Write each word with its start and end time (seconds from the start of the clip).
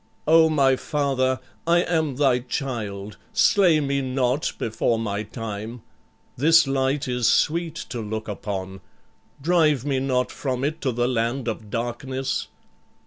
O 0.25 0.49
my 0.49 0.75
father, 0.77 1.39
I 1.67 1.83
am 1.83 2.15
thy 2.15 2.39
child; 2.39 3.17
slay 3.33 3.79
me 3.79 4.01
not 4.01 4.51
before 4.57 4.97
my 4.97 5.21
time. 5.21 5.83
This 6.35 6.65
light 6.65 7.07
is 7.07 7.27
sweet 7.31 7.75
to 7.89 8.01
look 8.01 8.27
upon. 8.27 8.81
Drive 9.43 9.85
me 9.85 9.99
not 9.99 10.31
from 10.31 10.63
it 10.63 10.81
to 10.81 10.91
the 10.91 11.07
land 11.07 11.47
of 11.47 11.69
darkness. 11.69 12.47